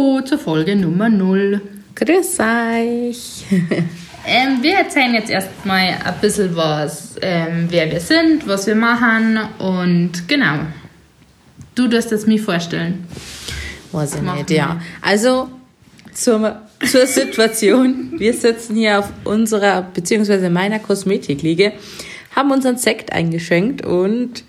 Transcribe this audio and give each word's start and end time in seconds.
Hallo 0.00 0.22
zur 0.22 0.38
Folge 0.38 0.76
Nummer 0.76 1.10
0. 1.10 1.60
Grüß 1.94 2.38
euch. 2.40 3.44
Ähm, 4.26 4.58
wir 4.62 4.74
erzählen 4.74 5.14
jetzt 5.14 5.30
erstmal 5.30 5.96
ein 6.04 6.14
bisschen 6.20 6.54
was, 6.54 7.16
ähm, 7.22 7.68
wer 7.70 7.90
wir 7.90 8.00
sind, 8.00 8.46
was 8.46 8.66
wir 8.66 8.74
machen 8.74 9.38
und 9.58 10.28
genau. 10.28 10.66
Du 11.74 11.88
darfst 11.88 12.12
es 12.12 12.26
mir 12.26 12.38
vorstellen. 12.38 13.06
Weiß 13.92 14.16
ich 14.16 14.20
nicht, 14.20 14.50
ja. 14.50 14.78
Also 15.00 15.48
zur, 16.12 16.60
zur 16.86 17.06
Situation. 17.06 18.12
Wir 18.18 18.34
sitzen 18.34 18.76
hier 18.76 18.98
auf 18.98 19.08
unserer, 19.24 19.82
beziehungsweise 19.82 20.50
meiner 20.50 20.80
Kosmetikliege, 20.80 21.72
haben 22.36 22.50
unseren 22.50 22.76
Sekt 22.76 23.14
eingeschenkt 23.14 23.86
und 23.86 24.44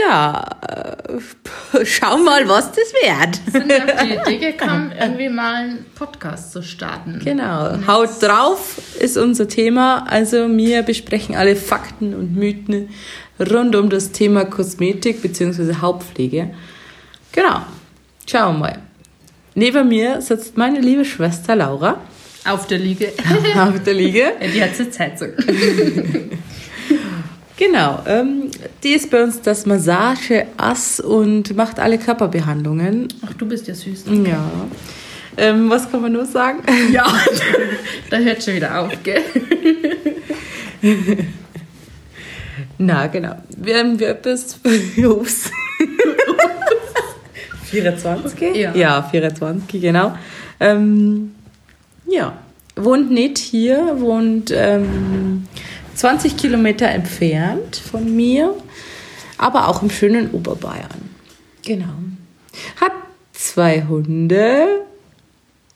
ja, 0.00 0.44
äh, 0.68 1.84
schau 1.84 2.18
mal, 2.18 2.48
was 2.48 2.70
das 2.72 2.92
wird. 2.92 3.40
Sind 3.52 3.72
auf 3.72 4.02
die 4.02 4.32
Idee 4.32 4.52
gekommen, 4.52 4.92
irgendwie 4.98 5.28
mal 5.28 5.54
einen 5.54 5.86
Podcast 5.94 6.52
zu 6.52 6.62
starten. 6.62 7.20
Genau. 7.24 7.78
Haut 7.86 8.22
drauf 8.22 8.80
ist 8.98 9.16
unser 9.16 9.48
Thema. 9.48 10.04
Also 10.08 10.48
wir 10.48 10.82
besprechen 10.82 11.34
alle 11.36 11.56
Fakten 11.56 12.14
und 12.14 12.34
Mythen 12.34 12.90
rund 13.38 13.74
um 13.76 13.90
das 13.90 14.12
Thema 14.12 14.44
Kosmetik 14.44 15.22
bzw. 15.22 15.74
Hautpflege. 15.80 16.50
Genau. 17.32 17.62
Schauen 18.26 18.54
wir 18.54 18.58
mal. 18.58 18.78
Neben 19.54 19.88
mir 19.88 20.20
sitzt 20.20 20.56
meine 20.56 20.80
liebe 20.80 21.04
Schwester 21.04 21.56
Laura 21.56 22.00
Auf 22.46 22.66
der 22.66 22.78
Liege. 22.78 23.12
auf 23.56 23.82
der 23.82 23.94
Liege. 23.94 24.32
Die 24.54 24.62
hat 24.62 24.74
sie 24.74 24.90
Zeit 24.90 25.18
so. 25.18 25.26
Genau. 27.62 28.02
Ähm, 28.06 28.50
die 28.82 28.92
ist 28.92 29.10
bei 29.10 29.22
uns 29.22 29.40
das 29.40 29.66
Massage-Ass 29.66 31.00
und 31.00 31.56
macht 31.56 31.78
alle 31.78 31.98
Körperbehandlungen. 31.98 33.08
Ach, 33.24 33.32
du 33.34 33.46
bist 33.46 33.68
ja 33.68 33.74
süß. 33.74 34.04
Ja. 34.26 34.50
Ähm, 35.36 35.70
was 35.70 35.90
kann 35.90 36.02
man 36.02 36.12
nur 36.12 36.26
sagen? 36.26 36.62
Ja, 36.92 37.06
da 38.10 38.18
hört 38.18 38.42
schon 38.42 38.54
wieder 38.54 38.80
auf, 38.80 38.92
gell? 39.02 39.22
Na, 42.78 43.06
genau. 43.06 43.36
Wir 43.56 43.78
haben 43.78 43.98
wir 43.98 44.14
bis 44.14 44.58
Ups. 45.04 45.50
24? 47.64 48.56
Ja. 48.56 48.74
Ja, 48.74 49.02
24, 49.02 49.80
genau. 49.80 50.16
Ähm, 50.60 51.34
ja, 52.06 52.36
wohnt 52.76 53.10
nicht 53.10 53.38
hier, 53.38 53.96
wohnt 53.98 54.52
ähm, 54.54 55.46
20 56.02 56.36
Kilometer 56.36 56.88
entfernt 56.88 57.76
von 57.76 58.16
mir, 58.16 58.56
aber 59.38 59.68
auch 59.68 59.82
im 59.82 59.90
schönen 59.90 60.32
Oberbayern. 60.32 61.14
Genau. 61.64 61.94
Hat 62.80 62.90
zwei 63.32 63.84
Hunde, 63.84 64.84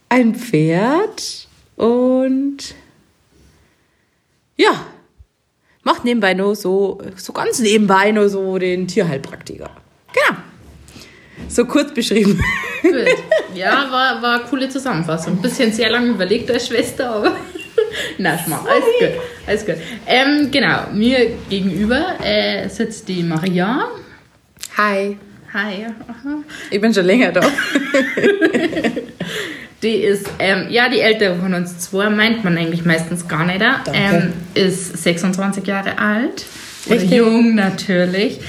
ein 0.09 0.35
Pferd 0.35 1.47
und 1.77 2.75
ja, 4.57 4.85
macht 5.85 6.05
nebenbei 6.05 6.35
nur 6.35 6.57
so, 6.57 7.01
so 7.15 7.33
ganz 7.33 7.61
nebenbei 7.61 8.11
nur 8.11 8.29
so 8.29 8.59
den 8.59 8.89
Tierheilpraktiker. 8.89 9.71
Genau. 10.13 10.41
So 11.47 11.67
kurz 11.67 11.95
beschrieben. 11.95 12.43
Gut. 12.83 12.95
Ja, 13.55 13.87
war, 13.93 14.21
war 14.21 14.41
eine 14.41 14.49
coole 14.51 14.69
Zusammenfassung. 14.69 15.35
Ein 15.35 15.43
bisschen 15.43 15.73
sehr 15.73 15.89
lange 15.89 16.09
überlegt 16.09 16.51
als 16.51 16.67
Schwester, 16.67 17.11
aber. 17.15 17.37
Na, 18.19 18.39
schmal. 18.39 18.61
Alles 18.61 18.85
gut. 18.99 19.23
Alles 19.47 19.67
gut. 19.67 19.77
Ähm, 20.07 20.51
genau, 20.51 20.89
mir 20.93 21.31
gegenüber 21.49 22.17
äh, 22.23 22.69
sitzt 22.69 23.09
die 23.09 23.23
Maria. 23.23 23.89
Hi. 24.77 25.17
Hi. 25.53 25.87
Aha. 26.09 26.43
Ich 26.71 26.81
bin 26.81 26.93
schon 26.93 27.07
länger 27.07 27.33
da. 27.33 27.41
Die 29.83 29.97
ist, 29.97 30.27
ähm, 30.39 30.69
ja, 30.71 30.89
die 30.89 31.01
ältere 31.01 31.37
von 31.37 31.53
uns 31.53 31.79
zwei, 31.79 32.09
meint 32.09 32.43
man 32.43 32.57
eigentlich 32.57 32.87
meistens 32.87 33.29
gar 33.29 33.45
nicht. 33.45 33.61
Danke. 33.61 33.93
Ähm, 33.95 34.33
ist 34.55 35.03
26 35.03 35.67
Jahre 35.67 35.99
alt. 35.99 36.47
Richtig. 36.89 37.11
jung 37.11 37.55
natürlich. 37.55 38.41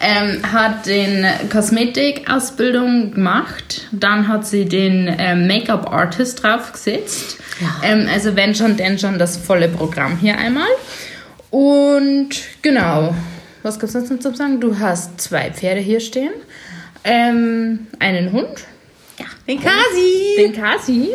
Ähm, 0.00 0.40
hat 0.52 0.86
den 0.86 1.26
Kosmetikausbildung 1.50 3.12
gemacht. 3.12 3.86
Dann 3.92 4.28
hat 4.28 4.46
sie 4.46 4.66
den 4.66 5.14
ähm, 5.18 5.46
Make-up-Artist 5.46 6.42
draufgesetzt. 6.42 7.38
Ja. 7.60 7.88
Ähm, 7.88 8.06
also 8.12 8.36
wenn 8.36 8.54
schon, 8.54 8.76
denn 8.76 8.98
schon 8.98 9.18
das 9.18 9.36
volle 9.36 9.68
Programm 9.68 10.18
hier 10.18 10.36
einmal. 10.36 10.68
Und 11.50 12.28
genau, 12.60 13.14
was 13.62 13.78
gibt 13.78 13.84
es 13.84 13.92
sonst 13.92 14.10
noch 14.10 14.18
zu 14.18 14.36
sagen? 14.36 14.60
Du 14.60 14.78
hast 14.78 15.20
zwei 15.20 15.50
Pferde 15.50 15.80
hier 15.80 16.00
stehen. 16.00 16.32
Ähm, 17.04 17.86
einen 17.98 18.32
Hund. 18.32 18.64
Den 19.48 19.60
Kasi. 19.60 20.34
Den 20.38 20.52
Kasi. 20.52 21.10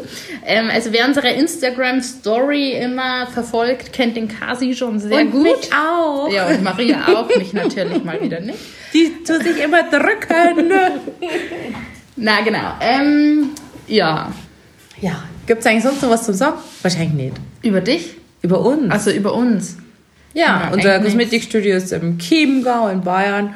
Ähm, 0.46 0.69
also 0.72 0.92
wer 0.94 1.06
unsere 1.06 1.30
Instagram-Story 1.31 2.74
immer 2.78 3.28
verfolgt, 3.28 3.92
kennt 3.92 4.16
den 4.16 4.28
Kasi 4.28 4.74
schon 4.74 5.00
sehr 5.00 5.22
Und 5.22 5.31
gut. 5.31 5.44
mich 5.44 5.69
auch. 5.74 6.31
Ja, 6.31 6.47
und 6.47 6.64
Maria 6.64 7.08
auch, 7.08 7.36
mich 7.36 7.52
natürlich 7.53 8.03
mal 8.03 8.22
wieder 8.22 8.40
nicht. 8.40 8.58
Die 8.94 9.12
tut 9.25 9.44
sich 9.44 9.62
immer 9.62 9.84
drücken. 9.84 10.72
Na 12.16 12.42
genau. 12.42 12.74
Ähm, 12.80 13.50
ja, 13.88 14.31
ja. 15.02 15.24
Gibt 15.48 15.62
es 15.62 15.66
eigentlich 15.66 15.84
sonst 15.84 16.02
noch 16.02 16.09
was 16.09 16.24
zum 16.25 16.36
Sagen? 16.36 16.58
Wahrscheinlich 16.81 17.13
nicht. 17.13 17.34
über 17.63 17.81
dich? 17.81 18.16
Über 18.42 18.62
uns. 18.62 18.92
Also 18.92 19.12
über 19.12 19.34
uns. 19.34 19.78
ja, 20.34 20.68
ja, 20.68 20.69
unser 20.72 21.00
Kosmetikstudio 21.00 21.75
ist 21.75 21.92
im 21.92 22.18
Chiemgau 22.18 22.88
in 22.88 23.02
Bayern. 23.02 23.56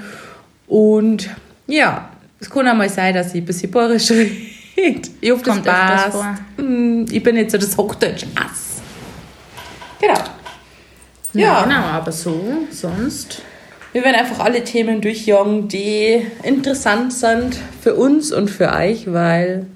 Und 0.68 1.30
ja, 1.68 2.10
es 2.40 2.50
kann 2.50 2.68
auch 2.68 2.76
mal 2.76 2.90
sein, 2.90 3.14
dass 3.14 3.30
ich 3.34 3.42
ein 3.42 3.46
bisschen 3.46 3.72
bayerisch 3.72 4.12
rede. 4.12 4.32
Ich 4.76 5.32
hoffe, 5.32 5.44
das 5.44 5.54
Kommt 5.54 5.66
passt. 5.66 6.12
vor. 6.12 6.38
Mm, 6.58 7.06
Ich 7.10 7.24
bin 7.24 7.36
nicht 7.36 7.52
so 7.52 7.58
das 7.58 7.78
Hochdeutsch-Ass. 7.78 8.82
Genau. 10.02 10.14
Ja, 11.34 11.42
Ja. 11.42 11.64
genau, 11.64 11.76
aber 11.82 12.12
so, 12.12 12.42
sonst. 12.72 13.42
Wir 13.94 14.04
werden 14.04 14.16
einfach 14.16 14.40
alle 14.44 14.64
Themen 14.64 15.00
durchjagen, 15.00 15.70
die 15.70 16.26
interessant 16.44 17.14
sind 17.14 17.58
für 17.82 17.96
uns 17.96 18.34
und 18.34 18.50
für 18.50 18.74
euch, 18.74 19.12
weil 19.12 19.68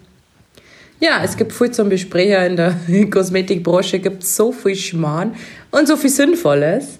ja, 0.99 1.21
es 1.23 1.37
gibt 1.37 1.53
viel 1.53 1.71
zum 1.71 1.87
Besprechen 1.87 2.43
in 2.43 2.55
der 2.57 2.75
Kosmetikbranche, 3.09 3.99
gibt 3.99 4.25
so 4.25 4.51
viel 4.51 4.75
Schmarrn 4.75 5.35
und 5.71 5.87
so 5.87 5.95
viel 5.95 6.09
Sinnvolles. 6.09 6.98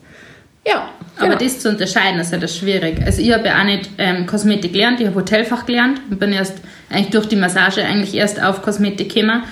Ja, 0.69 0.89
Aber 1.17 1.27
genau. 1.27 1.39
das 1.39 1.59
zu 1.59 1.69
unterscheiden 1.69 2.19
ist 2.19 2.31
ja 2.31 2.37
das 2.37 2.55
schwierig. 2.55 3.01
Also 3.05 3.21
ich 3.21 3.33
habe 3.33 3.47
ja 3.47 3.59
auch 3.59 3.65
nicht 3.65 3.89
ähm, 3.97 4.25
Kosmetik 4.25 4.73
gelernt, 4.73 4.99
ich 4.99 5.07
habe 5.07 5.15
Hotelfach 5.15 5.65
gelernt 5.65 6.01
und 6.09 6.19
bin 6.19 6.31
erst 6.31 6.57
eigentlich 6.89 7.09
durch 7.09 7.27
die 7.27 7.35
Massage 7.35 7.83
eigentlich 7.83 8.13
erst 8.15 8.41
auf 8.41 8.61
Kosmetik 8.61 9.13
gekommen. 9.13 9.43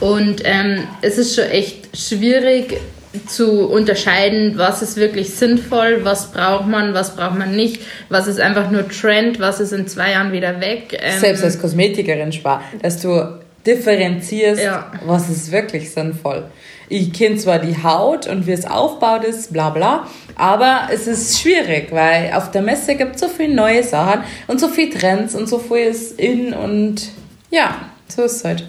Und 0.00 0.42
ähm, 0.44 0.84
es 1.02 1.18
ist 1.18 1.34
schon 1.34 1.44
echt 1.44 1.96
schwierig 1.96 2.78
zu 3.26 3.66
unterscheiden, 3.68 4.58
was 4.58 4.82
ist 4.82 4.96
wirklich 4.96 5.30
sinnvoll, 5.34 6.00
was 6.02 6.32
braucht 6.32 6.66
man, 6.66 6.92
was 6.92 7.16
braucht 7.16 7.38
man 7.38 7.56
nicht, 7.56 7.80
was 8.10 8.26
ist 8.26 8.38
einfach 8.38 8.70
nur 8.70 8.86
Trend, 8.88 9.40
was 9.40 9.58
ist 9.60 9.72
in 9.72 9.86
zwei 9.88 10.12
Jahren 10.12 10.32
wieder 10.32 10.60
weg. 10.60 10.98
Ähm, 11.00 11.18
selbst 11.18 11.42
als 11.42 11.58
Kosmetikerin 11.58 12.32
spar, 12.32 12.62
dass 12.82 13.00
du 13.00 13.38
differenzierst, 13.66 14.62
Ja. 14.62 14.90
was 15.04 15.28
ist 15.28 15.50
wirklich 15.52 15.90
sinnvoll. 15.90 16.44
Ich 16.88 17.12
kenne 17.12 17.36
zwar 17.36 17.58
die 17.58 17.82
Haut 17.82 18.26
und 18.28 18.46
wie 18.46 18.52
es 18.52 18.64
aufbaut 18.64 19.24
ist, 19.24 19.52
bla 19.52 19.70
bla, 19.70 20.06
aber 20.36 20.88
es 20.92 21.06
ist 21.08 21.40
schwierig, 21.40 21.88
weil 21.90 22.32
auf 22.32 22.50
der 22.52 22.62
Messe 22.62 22.94
gibt 22.94 23.16
es 23.16 23.20
so 23.22 23.28
viele 23.28 23.54
neue 23.54 23.82
Sachen 23.82 24.22
und 24.46 24.60
so 24.60 24.68
viele 24.68 24.90
Trends 24.96 25.34
und 25.34 25.48
so 25.48 25.58
viel 25.58 25.78
ist 25.88 26.18
in 26.20 26.52
und 26.52 27.08
ja, 27.50 27.74
so 28.08 28.22
ist 28.22 28.36
es 28.36 28.44
halt. 28.44 28.64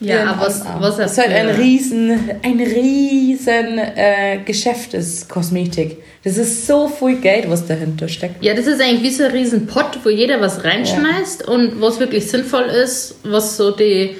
Ja, 0.00 0.24
aber 0.24 0.46
was, 0.46 0.64
was 0.78 0.98
es 0.98 1.12
ist 1.12 1.18
halt 1.18 1.32
ein 1.32 1.48
riesen, 1.48 2.30
ein 2.42 2.58
riesen 2.58 3.78
äh, 3.78 4.38
Geschäft 4.44 4.94
ist 4.94 5.28
Kosmetik. 5.28 5.98
Das 6.24 6.38
ist 6.38 6.66
so 6.66 6.88
viel 6.88 7.16
Geld, 7.16 7.50
was 7.50 7.66
dahinter 7.66 8.08
steckt. 8.08 8.42
Ja, 8.42 8.54
das 8.54 8.66
ist 8.66 8.80
eigentlich 8.80 9.02
wie 9.02 9.10
so 9.10 9.24
ein 9.24 9.30
riesen 9.30 9.66
Pott, 9.66 9.98
wo 10.02 10.08
jeder 10.08 10.40
was 10.40 10.64
reinschmeißt 10.64 11.46
und 11.46 11.80
was 11.80 12.00
wirklich 12.00 12.30
sinnvoll 12.30 12.64
ist, 12.64 13.16
was 13.24 13.56
so 13.56 13.70
die... 13.70 14.16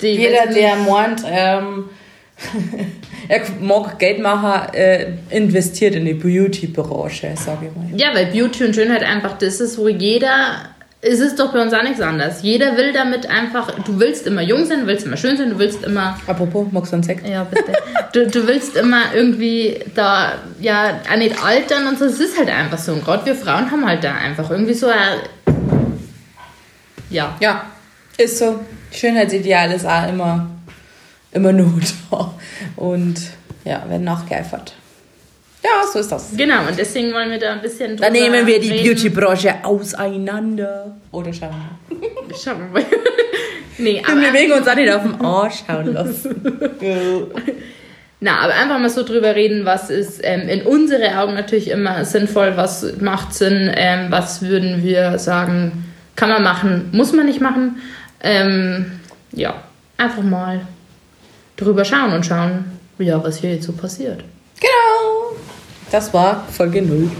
die 0.00 0.06
Jeder, 0.06 0.46
der 0.46 0.76
meint, 0.76 1.22
ähm, 1.26 1.84
er 3.28 3.40
mag 3.60 3.98
Geld 3.98 4.20
machen, 4.20 4.74
äh, 4.74 5.12
investiert 5.30 5.94
in 5.94 6.06
die 6.06 6.14
Beauty-Branche, 6.14 7.34
sage 7.36 7.68
ich 7.68 7.76
mal. 7.76 8.00
Ja, 8.00 8.14
weil 8.14 8.26
Beauty 8.26 8.64
und 8.64 8.74
Schönheit 8.74 9.02
einfach 9.02 9.38
das 9.38 9.60
ist, 9.60 9.78
wo 9.78 9.88
jeder. 9.88 10.71
Es 11.04 11.18
ist 11.18 11.40
doch 11.40 11.52
bei 11.52 11.60
uns 11.60 11.74
auch 11.74 11.82
nichts 11.82 12.00
anderes. 12.00 12.42
Jeder 12.42 12.76
will 12.76 12.92
damit 12.92 13.28
einfach. 13.28 13.72
Du 13.84 13.98
willst 13.98 14.24
immer 14.28 14.40
jung 14.40 14.64
sein, 14.64 14.82
du 14.82 14.86
willst 14.86 15.04
immer 15.04 15.16
schön 15.16 15.36
sein, 15.36 15.50
du 15.50 15.58
willst 15.58 15.82
immer. 15.82 16.16
Apropos, 16.28 16.68
magst 16.70 16.92
du 16.92 16.96
einen 16.96 17.02
Sekt? 17.02 17.26
Ja, 17.26 17.42
bitte. 17.42 17.72
Du, 18.12 18.28
du 18.28 18.46
willst 18.46 18.76
immer 18.76 19.12
irgendwie 19.12 19.80
da, 19.96 20.34
ja, 20.60 21.00
auch 21.12 21.16
nicht 21.16 21.44
altern 21.44 21.88
und 21.88 21.98
so. 21.98 22.04
Es 22.04 22.20
ist 22.20 22.38
halt 22.38 22.48
einfach 22.48 22.78
so. 22.78 22.92
Und 22.92 23.04
gerade 23.04 23.26
wir 23.26 23.34
Frauen 23.34 23.68
haben 23.68 23.84
halt 23.84 24.04
da 24.04 24.14
einfach 24.14 24.48
irgendwie 24.48 24.74
so 24.74 24.86
ein. 24.86 25.18
Ja. 27.10 27.36
Ja, 27.40 27.64
ist 28.16 28.38
so. 28.38 28.60
Schönheitsideal 28.92 29.72
ist 29.72 29.84
auch 29.84 30.08
immer, 30.08 30.50
immer 31.32 31.52
da. 31.52 32.32
Und 32.76 33.20
ja, 33.64 33.82
werden 33.88 34.04
nachgeeifert. 34.04 34.74
Ja, 35.72 35.86
so 35.90 35.98
ist 35.98 36.12
das. 36.12 36.30
Genau, 36.36 36.66
und 36.68 36.78
deswegen 36.78 37.12
wollen 37.12 37.30
wir 37.30 37.38
da 37.38 37.52
ein 37.52 37.62
bisschen 37.62 37.96
drüber 37.96 38.04
Dann 38.04 38.12
nehmen 38.12 38.46
wir 38.46 38.60
die. 38.60 38.82
Beauty-Branche 38.82 39.54
auseinander. 39.62 40.96
Oder 41.10 41.32
schauen 41.32 41.54
wir. 41.88 42.36
Schauen 42.36 42.58
wir 42.60 42.80
mal. 42.82 42.84
nee, 43.78 44.02
aber, 44.06 44.20
Wir 44.20 44.32
mögen 44.32 44.52
uns 44.52 44.68
auch 44.68 44.74
nicht 44.74 44.92
auf 44.92 45.02
den 45.02 45.20
Arsch 45.20 45.62
schauen 45.66 45.92
lassen. 45.92 46.58
na, 48.20 48.38
aber 48.40 48.54
einfach 48.54 48.78
mal 48.78 48.90
so 48.90 49.02
drüber 49.02 49.34
reden, 49.34 49.64
was 49.64 49.90
ist 49.90 50.20
ähm, 50.22 50.48
in 50.48 50.62
unsere 50.62 51.18
Augen 51.18 51.34
natürlich 51.34 51.70
immer 51.70 52.04
sinnvoll, 52.04 52.52
was 52.56 53.00
macht 53.00 53.34
Sinn, 53.34 53.70
ähm, 53.74 54.06
was 54.10 54.42
würden 54.42 54.82
wir 54.82 55.18
sagen, 55.18 55.84
kann 56.16 56.28
man 56.28 56.42
machen, 56.42 56.90
muss 56.92 57.12
man 57.12 57.26
nicht 57.26 57.40
machen. 57.40 57.76
Ähm, 58.22 59.00
ja, 59.32 59.54
einfach 59.96 60.22
mal 60.22 60.60
drüber 61.56 61.84
schauen 61.84 62.12
und 62.12 62.24
schauen, 62.26 62.64
ja, 62.98 63.22
was 63.22 63.38
hier 63.38 63.54
jetzt 63.54 63.66
so 63.66 63.72
passiert. 63.72 64.22
genau. 64.60 65.01
Das 65.92 66.14
war 66.14 66.44
Folge 66.50 66.80
0. 66.80 67.10